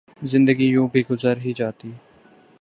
زندگی 0.21 0.65
یوں 0.65 0.87
بھی 0.87 1.01
گزر 1.09 1.37
ہی 1.37 1.53
جاتی 1.53 1.91